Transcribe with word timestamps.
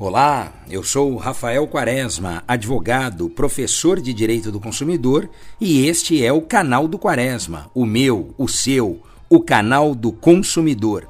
Olá, 0.00 0.64
eu 0.70 0.84
sou 0.84 1.16
Rafael 1.16 1.66
Quaresma, 1.66 2.44
advogado, 2.46 3.28
professor 3.28 4.00
de 4.00 4.14
Direito 4.14 4.52
do 4.52 4.60
Consumidor, 4.60 5.28
e 5.60 5.86
este 5.86 6.22
é 6.22 6.32
o 6.32 6.40
canal 6.40 6.86
do 6.86 6.96
Quaresma, 6.96 7.68
o 7.74 7.84
meu, 7.84 8.32
o 8.38 8.46
seu, 8.46 9.02
o 9.28 9.40
canal 9.40 9.96
do 9.96 10.12
consumidor. 10.12 11.04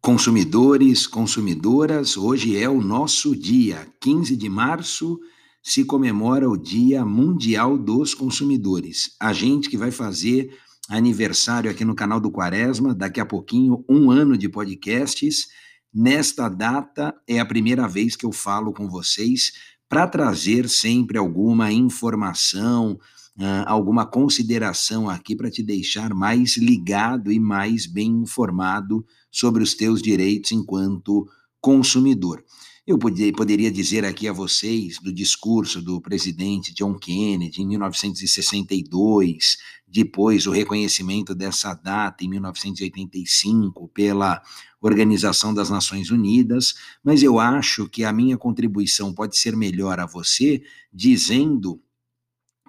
Consumidores, 0.00 1.08
consumidoras, 1.08 2.16
hoje 2.16 2.56
é 2.56 2.68
o 2.68 2.80
nosso 2.80 3.34
dia, 3.34 3.84
15 4.00 4.36
de 4.36 4.48
março, 4.48 5.18
se 5.60 5.84
comemora 5.84 6.48
o 6.48 6.56
Dia 6.56 7.04
Mundial 7.04 7.76
dos 7.76 8.14
Consumidores. 8.14 9.16
A 9.18 9.32
gente 9.32 9.68
que 9.68 9.76
vai 9.76 9.90
fazer 9.90 10.56
aniversário 10.88 11.70
aqui 11.70 11.84
no 11.84 11.94
canal 11.94 12.20
do 12.20 12.30
Quaresma, 12.30 12.94
daqui 12.94 13.20
a 13.20 13.26
pouquinho, 13.26 13.84
um 13.88 14.10
ano 14.10 14.36
de 14.36 14.48
podcasts. 14.48 15.48
Nesta 15.92 16.48
data 16.48 17.14
é 17.26 17.38
a 17.38 17.46
primeira 17.46 17.86
vez 17.86 18.16
que 18.16 18.26
eu 18.26 18.32
falo 18.32 18.72
com 18.72 18.88
vocês 18.88 19.52
para 19.88 20.06
trazer 20.06 20.68
sempre 20.68 21.16
alguma 21.16 21.72
informação, 21.72 22.98
uh, 23.38 23.64
alguma 23.66 24.04
consideração 24.04 25.08
aqui 25.08 25.36
para 25.36 25.50
te 25.50 25.62
deixar 25.62 26.12
mais 26.12 26.56
ligado 26.56 27.30
e 27.30 27.38
mais 27.38 27.86
bem 27.86 28.10
informado 28.10 29.06
sobre 29.30 29.62
os 29.62 29.74
teus 29.74 30.02
direitos 30.02 30.52
enquanto 30.52 31.28
consumidor. 31.60 32.44
Eu 32.86 32.98
poderia 32.98 33.70
dizer 33.70 34.04
aqui 34.04 34.28
a 34.28 34.32
vocês 34.32 34.98
do 34.98 35.10
discurso 35.10 35.80
do 35.80 36.02
presidente 36.02 36.74
John 36.74 36.98
Kennedy 36.98 37.62
em 37.62 37.66
1962, 37.66 39.56
depois 39.88 40.46
o 40.46 40.50
reconhecimento 40.50 41.34
dessa 41.34 41.72
data 41.72 42.22
em 42.22 42.28
1985 42.28 43.88
pela 43.88 44.42
Organização 44.82 45.54
das 45.54 45.70
Nações 45.70 46.10
Unidas, 46.10 46.74
mas 47.02 47.22
eu 47.22 47.38
acho 47.38 47.88
que 47.88 48.04
a 48.04 48.12
minha 48.12 48.36
contribuição 48.36 49.14
pode 49.14 49.38
ser 49.38 49.56
melhor 49.56 49.98
a 49.98 50.04
você 50.04 50.62
dizendo 50.92 51.80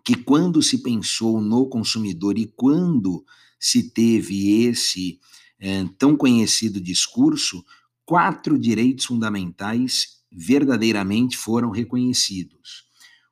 que 0.06 0.16
quando 0.16 0.62
se 0.62 0.78
pensou 0.78 1.42
no 1.42 1.68
consumidor 1.68 2.38
e 2.38 2.46
quando 2.56 3.26
se 3.60 3.92
teve 3.92 4.64
esse 4.64 5.20
é, 5.60 5.86
tão 5.98 6.16
conhecido 6.16 6.80
discurso, 6.80 7.66
quatro 8.06 8.58
direitos 8.58 9.06
fundamentais 9.06 10.22
verdadeiramente 10.32 11.38
foram 11.38 11.72
reconhecidos: 11.72 12.86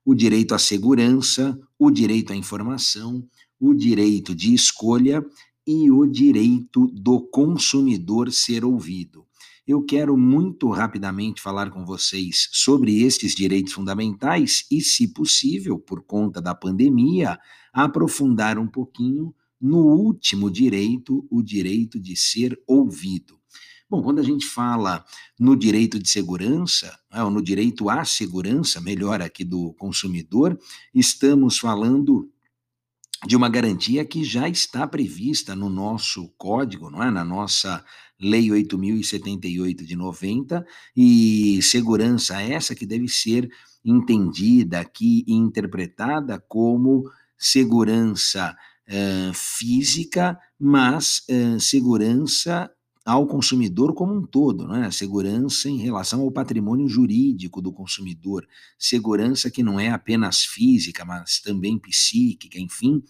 o 0.04 0.16
direito 0.16 0.56
à 0.56 0.60
segurança, 0.60 1.58
o 1.78 1.92
direito 1.92 2.34
à 2.34 2.36
informação, 2.36 3.24
o 3.60 3.74
direito 3.74 4.34
de 4.34 4.54
escolha 4.54 5.24
e 5.66 5.90
o 5.90 6.06
direito 6.06 6.88
do 6.88 7.22
consumidor 7.22 8.32
ser 8.32 8.66
ouvido. 8.66 9.26
Eu 9.66 9.82
quero 9.82 10.18
muito 10.18 10.70
rapidamente 10.70 11.42
falar 11.42 11.70
com 11.70 11.86
vocês 11.86 12.50
sobre 12.52 13.02
estes 13.02 13.34
direitos 13.34 13.72
fundamentais 13.72 14.66
e, 14.70 14.82
se 14.82 15.08
possível, 15.08 15.80
por 15.80 16.04
conta 16.04 16.42
da 16.42 16.54
pandemia, 16.54 17.40
aprofundar 17.72 18.60
um 18.60 18.68
pouquinho 18.68 19.34
no 19.62 19.86
último 19.86 20.52
direito, 20.52 21.26
o 21.32 21.42
direito 21.42 21.98
de 21.98 22.18
ser 22.18 22.62
ouvido. 22.68 23.40
Bom, 23.94 24.02
quando 24.02 24.17
a 24.17 24.23
gente 24.23 24.47
fala 24.47 25.05
no 25.39 25.55
direito 25.55 25.99
de 25.99 26.09
segurança, 26.09 26.97
né, 27.11 27.23
ou 27.23 27.30
no 27.30 27.44
direito 27.44 27.91
à 27.91 28.03
segurança, 28.03 28.81
melhor 28.81 29.22
aqui 29.22 29.44
do 29.44 29.72
consumidor, 29.73 30.59
estamos 30.95 31.59
falando 31.59 32.27
de 33.23 33.36
uma 33.36 33.47
garantia 33.47 34.03
que 34.03 34.23
já 34.23 34.49
está 34.49 34.88
prevista 34.88 35.55
no 35.55 35.69
nosso 35.69 36.27
código, 36.39 36.89
não 36.89 37.03
é? 37.03 37.11
na 37.11 37.23
nossa 37.23 37.86
Lei 38.19 38.47
8.078 38.47 39.86
de 39.86 39.95
90, 39.95 40.66
e 40.97 41.61
segurança 41.61 42.42
essa 42.42 42.73
que 42.73 42.87
deve 42.87 43.08
ser 43.08 43.48
entendida 43.86 44.80
aqui 44.80 45.23
e 45.27 45.33
interpretada 45.33 46.43
como 46.48 47.03
segurança 47.37 48.58
uh, 48.89 49.33
física, 49.36 50.36
mas 50.59 51.21
uh, 51.30 51.59
segurança 51.59 52.71
ao 53.05 53.27
consumidor 53.27 53.93
como 53.93 54.14
um 54.14 54.25
todo, 54.25 54.65
não 54.65 54.83
é? 54.83 54.89
segurança 54.91 55.69
em 55.69 55.77
relação 55.77 56.21
ao 56.21 56.31
patrimônio 56.31 56.87
jurídico 56.87 57.61
do 57.61 57.71
consumidor, 57.71 58.47
segurança 58.80 59.52
que 59.52 59.61
não 59.61 59.80
é 59.80 59.89
apenas 59.89 60.43
física, 60.43 61.03
mas 61.03 61.39
também 61.39 61.77
psíquica, 61.77 62.58
enfim, 62.58 63.03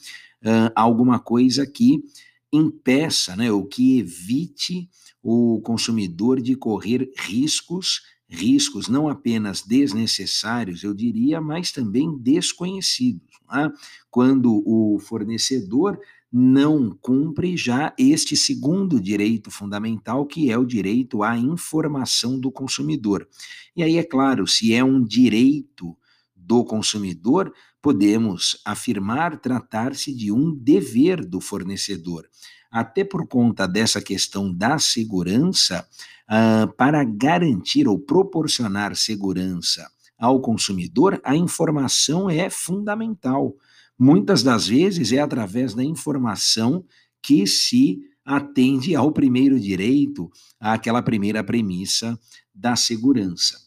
uh, 0.43 0.71
alguma 0.75 1.19
coisa 1.19 1.65
que 1.67 2.03
impeça, 2.51 3.35
né, 3.35 3.51
ou 3.51 3.65
que 3.65 3.99
evite 3.99 4.89
o 5.21 5.61
consumidor 5.61 6.41
de 6.41 6.55
correr 6.55 7.11
riscos, 7.17 8.01
riscos 8.27 8.87
não 8.87 9.07
apenas 9.07 9.61
desnecessários, 9.61 10.83
eu 10.83 10.93
diria, 10.93 11.39
mas 11.39 11.71
também 11.71 12.17
desconhecidos. 12.17 13.21
É? 13.53 13.69
Quando 14.09 14.63
o 14.65 14.99
fornecedor 14.99 15.99
não 16.35 16.89
cumpre 16.89 17.55
já 17.55 17.93
este 17.95 18.35
segundo 18.35 18.99
direito 18.99 19.51
fundamental, 19.51 20.25
que 20.25 20.49
é 20.51 20.57
o 20.57 20.65
direito 20.65 21.21
à 21.21 21.37
informação 21.37 22.39
do 22.39 22.51
consumidor. 22.51 23.27
E 23.75 23.83
aí, 23.83 23.99
é 23.99 24.03
claro, 24.03 24.47
se 24.47 24.73
é 24.73 24.83
um 24.83 25.03
direito 25.03 25.95
do 26.35 26.65
consumidor, 26.65 27.53
podemos 27.79 28.59
afirmar 28.65 29.37
tratar-se 29.37 30.11
de 30.11 30.31
um 30.31 30.55
dever 30.55 31.23
do 31.23 31.39
fornecedor. 31.39 32.27
Até 32.71 33.03
por 33.03 33.27
conta 33.27 33.67
dessa 33.67 34.01
questão 34.01 34.51
da 34.51 34.79
segurança, 34.79 35.87
uh, 36.27 36.73
para 36.75 37.03
garantir 37.03 37.87
ou 37.87 37.99
proporcionar 37.99 38.95
segurança 38.95 39.87
ao 40.23 40.39
consumidor, 40.39 41.19
a 41.21 41.35
informação 41.35 42.29
é 42.29 42.49
fundamental. 42.49 43.57
Muitas 43.99 44.41
das 44.41 44.69
vezes 44.69 45.11
é 45.11 45.19
através 45.19 45.73
da 45.73 45.83
informação 45.83 46.85
que 47.21 47.45
se 47.45 47.99
atende 48.23 48.95
ao 48.95 49.11
primeiro 49.11 49.59
direito, 49.59 50.31
àquela 50.57 51.01
primeira 51.01 51.43
premissa 51.43 52.17
da 52.55 52.73
segurança. 52.77 53.57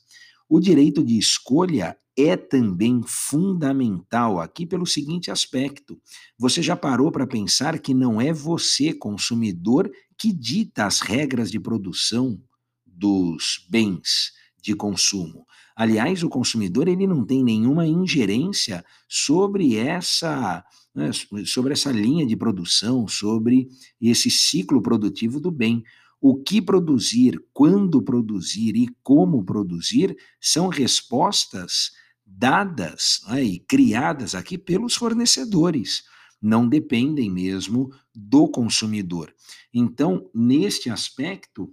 O 0.49 0.59
direito 0.59 1.05
de 1.05 1.19
escolha 1.19 1.95
é 2.17 2.39
também 2.39 3.03
fundamental 3.05 4.41
aqui 4.41 4.65
pelo 4.65 4.87
seguinte 4.87 5.31
aspecto: 5.31 6.01
você 6.39 6.63
já 6.63 6.75
parou 6.75 7.13
para 7.13 7.27
pensar 7.27 7.79
que 7.79 7.93
não 7.93 8.19
é 8.19 8.33
você, 8.33 8.95
consumidor, 8.95 9.91
que 10.17 10.33
dita 10.33 10.87
as 10.87 11.01
regras 11.01 11.51
de 11.51 11.61
produção 11.61 12.41
dos 12.87 13.67
bens 13.69 14.33
de 14.63 14.75
consumo. 14.75 15.47
Aliás, 15.77 16.23
o 16.23 16.29
consumidor 16.31 16.89
ele 16.89 17.07
não 17.07 17.23
tem 17.23 17.45
nenhuma 17.45 17.87
ingerência 17.87 18.83
sobre 19.07 19.77
essa, 19.77 20.65
né, 20.95 21.11
sobre 21.45 21.75
essa 21.75 21.93
linha 21.93 22.27
de 22.27 22.35
produção, 22.35 23.07
sobre 23.07 23.69
esse 24.01 24.31
ciclo 24.31 24.81
produtivo 24.81 25.39
do 25.39 25.51
bem. 25.51 25.85
O 26.19 26.43
que 26.43 26.63
produzir, 26.63 27.39
quando 27.53 28.01
produzir 28.01 28.75
e 28.75 28.89
como 29.03 29.45
produzir 29.45 30.17
são 30.41 30.69
respostas 30.69 31.91
dadas 32.25 33.21
né, 33.29 33.45
e 33.45 33.59
criadas 33.59 34.35
aqui 34.35 34.57
pelos 34.57 34.95
fornecedores, 34.95 36.05
não 36.41 36.67
dependem 36.67 37.31
mesmo 37.31 37.91
do 38.15 38.49
consumidor. 38.49 39.35
Então, 39.75 40.31
neste 40.35 40.89
aspecto, 40.89 41.71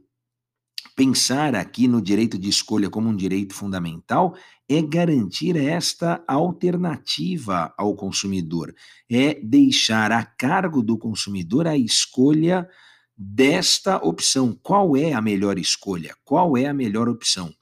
Pensar 0.96 1.56
aqui 1.56 1.88
no 1.88 2.02
direito 2.02 2.38
de 2.38 2.50
escolha 2.50 2.90
como 2.90 3.10
um 3.10 3.16
direito 3.16 3.54
fundamental 3.54 4.36
é 4.70 4.82
garantir 4.82 5.56
esta 5.56 6.24
alternativa 6.28 7.74
ao 7.78 7.96
consumidor, 7.96 8.74
é 9.10 9.34
deixar 9.44 10.12
a 10.12 10.24
cargo 10.24 10.82
do 10.82 10.98
consumidor 10.98 11.68
a 11.68 11.78
escolha 11.78 12.68
desta 13.18 13.98
opção. 13.98 14.58
Qual 14.62 14.96
é 14.96 15.14
a 15.14 15.22
melhor 15.22 15.58
escolha? 15.58 16.16
Qual 16.24 16.58
é 16.58 16.66
a 16.66 16.74
melhor 16.74 17.10
opção? 17.10 17.54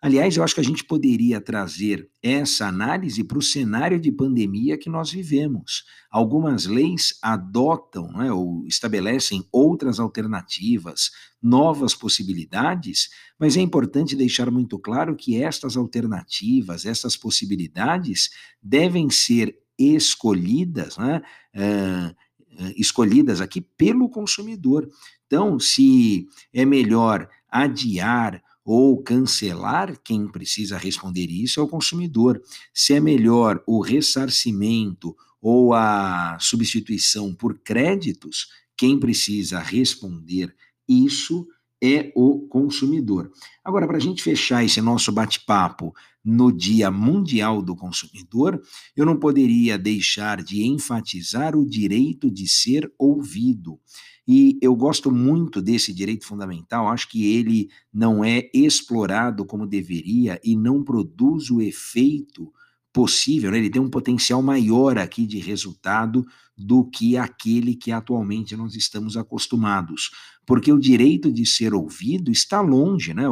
Aliás, 0.00 0.36
eu 0.36 0.44
acho 0.44 0.54
que 0.54 0.60
a 0.60 0.64
gente 0.64 0.84
poderia 0.84 1.40
trazer 1.40 2.08
essa 2.22 2.68
análise 2.68 3.24
para 3.24 3.38
o 3.38 3.42
cenário 3.42 3.98
de 3.98 4.12
pandemia 4.12 4.78
que 4.78 4.88
nós 4.88 5.10
vivemos. 5.10 5.84
Algumas 6.08 6.66
leis 6.66 7.18
adotam 7.20 8.06
né, 8.12 8.30
ou 8.30 8.64
estabelecem 8.64 9.44
outras 9.50 9.98
alternativas, 9.98 11.10
novas 11.42 11.96
possibilidades, 11.96 13.10
mas 13.40 13.56
é 13.56 13.60
importante 13.60 14.14
deixar 14.14 14.52
muito 14.52 14.78
claro 14.78 15.16
que 15.16 15.42
estas 15.42 15.76
alternativas, 15.76 16.86
essas 16.86 17.16
possibilidades, 17.16 18.30
devem 18.62 19.10
ser 19.10 19.58
escolhidas, 19.76 20.96
né, 20.96 21.22
uh, 21.56 22.72
escolhidas 22.76 23.40
aqui 23.40 23.60
pelo 23.60 24.08
consumidor. 24.08 24.88
Então, 25.26 25.58
se 25.58 26.24
é 26.54 26.64
melhor 26.64 27.28
adiar 27.50 28.40
ou 28.70 29.02
cancelar, 29.02 29.98
quem 30.04 30.28
precisa 30.28 30.76
responder 30.76 31.30
isso 31.30 31.58
é 31.58 31.62
o 31.62 31.68
consumidor. 31.68 32.42
Se 32.74 32.92
é 32.92 33.00
melhor 33.00 33.62
o 33.66 33.80
ressarcimento 33.80 35.16
ou 35.40 35.72
a 35.72 36.36
substituição 36.38 37.34
por 37.34 37.58
créditos, 37.60 38.48
quem 38.76 39.00
precisa 39.00 39.58
responder 39.58 40.54
isso 40.86 41.48
é 41.82 42.12
o 42.14 42.46
consumidor. 42.48 43.30
Agora, 43.64 43.86
para 43.86 43.96
a 43.96 44.00
gente 44.00 44.22
fechar 44.22 44.64
esse 44.64 44.80
nosso 44.80 45.12
bate-papo 45.12 45.94
no 46.24 46.52
Dia 46.52 46.90
Mundial 46.90 47.62
do 47.62 47.76
Consumidor, 47.76 48.60
eu 48.96 49.06
não 49.06 49.16
poderia 49.16 49.78
deixar 49.78 50.42
de 50.42 50.64
enfatizar 50.66 51.56
o 51.56 51.68
direito 51.68 52.30
de 52.30 52.48
ser 52.48 52.92
ouvido. 52.98 53.78
E 54.26 54.58
eu 54.60 54.76
gosto 54.76 55.10
muito 55.10 55.62
desse 55.62 55.90
direito 55.94 56.26
fundamental, 56.26 56.88
acho 56.88 57.08
que 57.08 57.34
ele 57.34 57.70
não 57.90 58.22
é 58.22 58.50
explorado 58.52 59.46
como 59.46 59.66
deveria 59.66 60.38
e 60.44 60.54
não 60.54 60.84
produz 60.84 61.50
o 61.50 61.62
efeito 61.62 62.52
possível, 62.92 63.50
né? 63.50 63.58
ele 63.58 63.70
tem 63.70 63.80
um 63.80 63.88
potencial 63.88 64.42
maior 64.42 64.98
aqui 64.98 65.26
de 65.26 65.38
resultado 65.38 66.26
do 66.58 66.84
que 66.84 67.16
aquele 67.16 67.76
que 67.76 67.92
atualmente 67.92 68.56
nós 68.56 68.74
estamos 68.74 69.16
acostumados. 69.16 70.10
Porque 70.44 70.72
o 70.72 70.78
direito 70.78 71.30
de 71.30 71.44
ser 71.46 71.72
ouvido 71.74 72.32
está 72.32 72.60
longe, 72.60 73.14
né? 73.14 73.24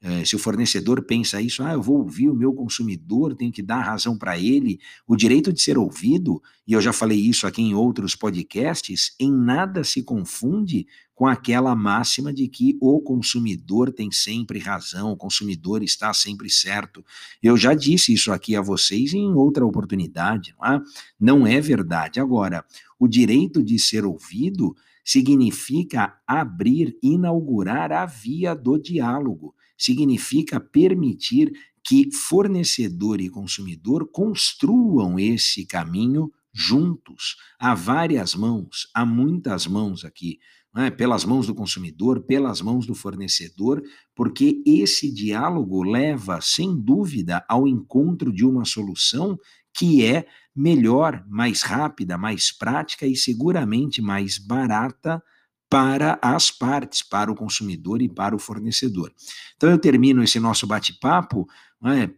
Eh, 0.00 0.24
se 0.24 0.36
o 0.36 0.38
fornecedor 0.38 1.02
pensa 1.02 1.42
isso, 1.42 1.62
ah, 1.62 1.72
eu 1.72 1.82
vou 1.82 1.98
ouvir 1.98 2.30
o 2.30 2.34
meu 2.34 2.54
consumidor, 2.54 3.34
tenho 3.34 3.52
que 3.52 3.60
dar 3.60 3.80
razão 3.80 4.16
para 4.16 4.38
ele. 4.38 4.78
O 5.06 5.16
direito 5.16 5.52
de 5.52 5.60
ser 5.60 5.76
ouvido, 5.76 6.40
e 6.66 6.72
eu 6.72 6.80
já 6.80 6.92
falei 6.92 7.18
isso 7.18 7.46
aqui 7.46 7.60
em 7.60 7.74
outros 7.74 8.14
podcasts, 8.14 9.14
em 9.18 9.32
nada 9.32 9.82
se 9.82 10.02
confunde 10.02 10.86
com 11.20 11.26
aquela 11.26 11.76
máxima 11.76 12.32
de 12.32 12.48
que 12.48 12.78
o 12.80 12.98
consumidor 12.98 13.92
tem 13.92 14.10
sempre 14.10 14.58
razão, 14.58 15.12
o 15.12 15.16
consumidor 15.18 15.82
está 15.82 16.14
sempre 16.14 16.48
certo. 16.48 17.04
Eu 17.42 17.58
já 17.58 17.74
disse 17.74 18.14
isso 18.14 18.32
aqui 18.32 18.56
a 18.56 18.62
vocês 18.62 19.12
em 19.12 19.34
outra 19.34 19.66
oportunidade, 19.66 20.54
não 20.58 20.66
é? 20.66 20.80
Não 21.20 21.46
é 21.46 21.60
verdade. 21.60 22.20
Agora, 22.20 22.64
o 23.00 23.08
direito 23.08 23.64
de 23.64 23.78
ser 23.78 24.04
ouvido 24.04 24.76
significa 25.02 26.20
abrir, 26.26 26.96
inaugurar 27.02 27.90
a 27.90 28.04
via 28.04 28.54
do 28.54 28.78
diálogo, 28.78 29.54
significa 29.76 30.60
permitir 30.60 31.50
que 31.82 32.12
fornecedor 32.12 33.20
e 33.20 33.30
consumidor 33.30 34.10
construam 34.12 35.18
esse 35.18 35.64
caminho 35.64 36.30
juntos. 36.52 37.36
Há 37.58 37.74
várias 37.74 38.34
mãos, 38.34 38.88
há 38.94 39.06
muitas 39.06 39.66
mãos 39.66 40.04
aqui 40.04 40.38
né, 40.74 40.90
pelas 40.90 41.24
mãos 41.24 41.46
do 41.46 41.54
consumidor, 41.54 42.22
pelas 42.22 42.60
mãos 42.60 42.86
do 42.86 42.94
fornecedor, 42.94 43.82
porque 44.14 44.62
esse 44.64 45.12
diálogo 45.12 45.82
leva, 45.82 46.40
sem 46.40 46.76
dúvida, 46.76 47.44
ao 47.48 47.66
encontro 47.66 48.32
de 48.32 48.44
uma 48.44 48.64
solução 48.64 49.38
que 49.72 50.04
é 50.04 50.26
melhor, 50.60 51.24
mais 51.26 51.62
rápida, 51.62 52.18
mais 52.18 52.52
prática 52.52 53.06
e 53.06 53.16
seguramente 53.16 54.02
mais 54.02 54.36
barata 54.36 55.22
para 55.68 56.18
as 56.20 56.50
partes, 56.50 57.02
para 57.02 57.30
o 57.30 57.34
consumidor 57.34 58.02
e 58.02 58.08
para 58.08 58.34
o 58.34 58.38
fornecedor. 58.38 59.12
Então 59.56 59.70
eu 59.70 59.78
termino 59.78 60.22
esse 60.22 60.38
nosso 60.38 60.66
bate-papo 60.66 61.48
né, 61.80 62.10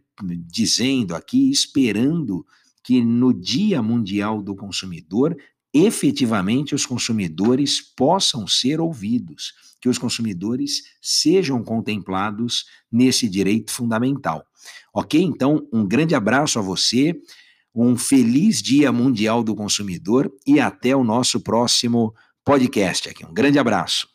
dizendo 0.47 1.15
aqui, 1.15 1.49
esperando 1.51 2.45
que 2.83 3.01
no 3.01 3.33
Dia 3.33 3.81
Mundial 3.81 4.41
do 4.41 4.55
Consumidor 4.55 5.37
efetivamente 5.73 6.75
os 6.75 6.85
consumidores 6.85 7.81
possam 7.81 8.45
ser 8.47 8.79
ouvidos, 8.79 9.53
que 9.81 9.89
os 9.89 9.97
consumidores 9.97 10.83
sejam 11.01 11.63
contemplados 11.63 12.65
nesse 12.91 13.27
direito 13.27 13.71
fundamental. 13.71 14.45
Ok? 14.93 15.19
Então, 15.19 15.67
um 15.73 15.85
grande 15.85 16.13
abraço 16.13 16.59
a 16.59 16.61
você, 16.61 17.19
um 17.75 17.97
feliz 17.97 18.61
Dia 18.61 18.91
Mundial 18.91 19.43
do 19.43 19.55
Consumidor 19.55 20.31
e 20.45 20.59
até 20.59 20.95
o 20.95 21.03
nosso 21.03 21.39
próximo 21.39 22.13
podcast 22.45 23.09
aqui. 23.09 23.25
Um 23.25 23.33
grande 23.33 23.57
abraço. 23.57 24.12